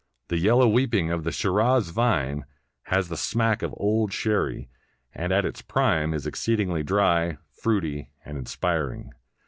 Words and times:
"The 0.29 0.39
yellow 0.39 0.67
weeping 0.67 1.11
of 1.11 1.23
the 1.23 1.31
Shiraz 1.31 1.89
vine" 1.91 2.45
has 2.85 3.07
the 3.09 3.15
smack 3.15 3.61
of 3.61 3.71
old 3.77 4.11
sherry, 4.11 4.67
and 5.13 5.31
at 5.31 5.45
its 5.45 5.61
prime 5.61 6.11
is 6.15 6.25
exceedingly 6.25 6.81
dry, 6.81 7.37
fruity, 7.51 8.09
and 8.25 8.35
inspiring. 8.35 9.11